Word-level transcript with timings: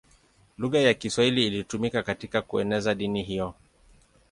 Lugha 0.57 0.79
ya 0.79 0.93
Kiswahili 0.93 1.47
ilitumika 1.47 2.03
katika 2.03 2.41
kueneza 2.41 2.95
dini 2.95 3.23
hiyo. 3.23 3.53